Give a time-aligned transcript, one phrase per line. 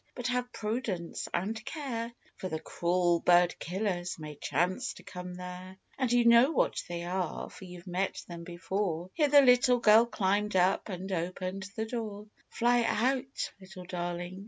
[0.15, 5.77] but have prudence and care, For the cruel bird killers may chance to come there;
[5.95, 10.07] And you know what they are, for you've met them before Here the little girl
[10.07, 14.39] climbed up and opened the door: "Fly out, little darling!"